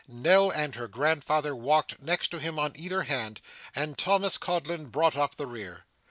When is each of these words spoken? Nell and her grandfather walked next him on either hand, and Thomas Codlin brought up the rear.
Nell 0.07 0.49
and 0.49 0.73
her 0.77 0.87
grandfather 0.87 1.55
walked 1.55 2.01
next 2.01 2.33
him 2.33 2.57
on 2.57 2.73
either 2.75 3.03
hand, 3.03 3.39
and 3.75 3.95
Thomas 3.99 4.39
Codlin 4.39 4.87
brought 4.87 5.15
up 5.15 5.35
the 5.35 5.45
rear. 5.45 5.85